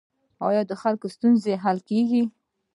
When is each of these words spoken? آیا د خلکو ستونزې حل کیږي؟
آیا 0.47 0.61
د 0.69 0.71
خلکو 0.81 1.05
ستونزې 1.15 1.53
حل 1.63 1.77
کیږي؟ 1.89 2.23